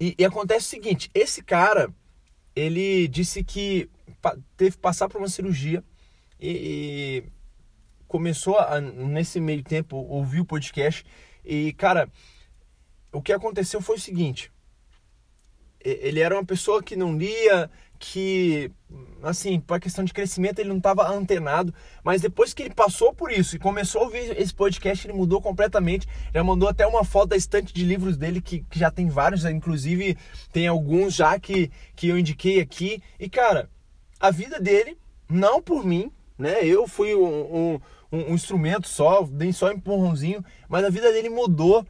E, 0.00 0.14
e 0.18 0.24
acontece 0.24 0.66
o 0.66 0.70
seguinte, 0.70 1.10
esse 1.14 1.42
cara, 1.42 1.92
ele 2.56 3.06
disse 3.06 3.44
que 3.44 3.88
teve 4.56 4.72
que 4.72 4.78
passar 4.78 5.08
por 5.08 5.18
uma 5.18 5.28
cirurgia 5.28 5.84
e, 6.40 6.50
e 6.50 7.24
começou 8.08 8.58
a, 8.58 8.80
nesse 8.80 9.38
meio 9.40 9.62
tempo 9.62 9.96
ouvir 9.96 10.40
o 10.40 10.44
podcast 10.44 11.04
e 11.44 11.74
cara, 11.74 12.10
o 13.12 13.20
que 13.20 13.32
aconteceu 13.32 13.82
foi 13.82 13.96
o 13.96 14.00
seguinte, 14.00 14.50
ele 15.84 16.20
era 16.20 16.34
uma 16.34 16.44
pessoa 16.44 16.82
que 16.82 16.96
não 16.96 17.16
lia, 17.16 17.70
que, 18.00 18.72
assim, 19.22 19.60
para 19.60 19.78
questão 19.78 20.02
de 20.02 20.12
crescimento 20.12 20.58
ele 20.58 20.70
não 20.70 20.78
estava 20.78 21.06
antenado, 21.06 21.72
mas 22.02 22.22
depois 22.22 22.54
que 22.54 22.62
ele 22.62 22.74
passou 22.74 23.12
por 23.12 23.30
isso 23.30 23.54
e 23.54 23.58
começou 23.58 24.00
a 24.00 24.04
ouvir 24.04 24.40
esse 24.40 24.54
podcast, 24.54 25.06
ele 25.06 25.16
mudou 25.16 25.40
completamente. 25.40 26.08
Já 26.34 26.42
mandou 26.42 26.68
até 26.68 26.86
uma 26.86 27.04
foto 27.04 27.28
da 27.28 27.36
estante 27.36 27.74
de 27.74 27.84
livros 27.84 28.16
dele, 28.16 28.40
que, 28.40 28.64
que 28.70 28.78
já 28.78 28.90
tem 28.90 29.08
vários, 29.08 29.44
inclusive 29.44 30.16
tem 30.50 30.66
alguns 30.66 31.14
já 31.14 31.38
que, 31.38 31.70
que 31.94 32.08
eu 32.08 32.18
indiquei 32.18 32.60
aqui. 32.60 33.02
E, 33.18 33.28
cara, 33.28 33.68
a 34.18 34.30
vida 34.30 34.58
dele, 34.58 34.96
não 35.28 35.60
por 35.60 35.84
mim, 35.84 36.10
né? 36.38 36.64
Eu 36.64 36.88
fui 36.88 37.14
um, 37.14 37.74
um, 37.74 37.80
um 38.10 38.34
instrumento 38.34 38.88
só, 38.88 39.22
dei 39.22 39.52
só 39.52 39.68
um 39.68 39.72
empurrãozinho, 39.72 40.42
mas 40.70 40.84
a 40.84 40.90
vida 40.90 41.12
dele 41.12 41.28
mudou 41.28 41.86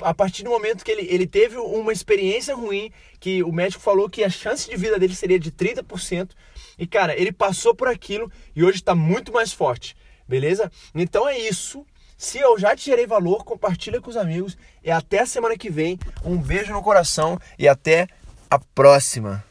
a 0.00 0.12
partir 0.12 0.42
do 0.42 0.50
momento 0.50 0.84
que 0.84 0.90
ele, 0.90 1.06
ele 1.10 1.26
teve 1.26 1.56
uma 1.56 1.92
experiência 1.92 2.54
ruim, 2.54 2.90
que 3.18 3.42
o 3.42 3.52
médico 3.52 3.82
falou 3.82 4.08
que 4.08 4.22
a 4.22 4.30
chance 4.30 4.68
de 4.68 4.76
vida 4.76 4.98
dele 4.98 5.14
seria 5.14 5.38
de 5.38 5.50
30%, 5.50 6.30
e 6.78 6.86
cara, 6.86 7.18
ele 7.18 7.32
passou 7.32 7.74
por 7.74 7.88
aquilo 7.88 8.30
e 8.54 8.62
hoje 8.62 8.78
está 8.78 8.94
muito 8.94 9.32
mais 9.32 9.52
forte, 9.52 9.96
beleza? 10.28 10.70
Então 10.94 11.28
é 11.28 11.38
isso. 11.38 11.86
Se 12.18 12.38
eu 12.38 12.58
já 12.58 12.74
te 12.74 12.86
gerei 12.86 13.06
valor, 13.06 13.44
compartilha 13.44 14.00
com 14.00 14.08
os 14.08 14.16
amigos 14.16 14.56
e 14.82 14.90
até 14.90 15.20
a 15.20 15.26
semana 15.26 15.56
que 15.56 15.70
vem. 15.70 15.98
Um 16.24 16.38
beijo 16.38 16.72
no 16.72 16.82
coração 16.82 17.38
e 17.58 17.68
até 17.68 18.08
a 18.50 18.58
próxima. 18.58 19.44